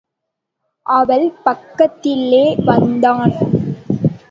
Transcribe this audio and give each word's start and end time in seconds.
அவள் 0.85 1.31
பக்கத்திலே 1.43 2.55
வந்தான். 2.65 3.33